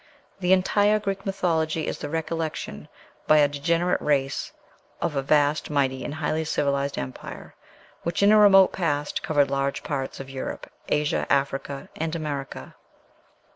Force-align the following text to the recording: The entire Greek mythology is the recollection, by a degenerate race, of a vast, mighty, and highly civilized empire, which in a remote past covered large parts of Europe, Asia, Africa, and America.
The 0.39 0.51
entire 0.51 0.97
Greek 0.97 1.27
mythology 1.27 1.85
is 1.85 1.99
the 1.99 2.09
recollection, 2.09 2.87
by 3.27 3.37
a 3.37 3.47
degenerate 3.47 4.01
race, 4.01 4.51
of 4.99 5.15
a 5.15 5.21
vast, 5.21 5.69
mighty, 5.69 6.03
and 6.03 6.15
highly 6.15 6.43
civilized 6.43 6.97
empire, 6.97 7.53
which 8.01 8.23
in 8.23 8.31
a 8.31 8.39
remote 8.39 8.71
past 8.73 9.21
covered 9.21 9.51
large 9.51 9.83
parts 9.83 10.19
of 10.19 10.27
Europe, 10.27 10.67
Asia, 10.89 11.27
Africa, 11.29 11.87
and 11.95 12.15
America. 12.15 12.73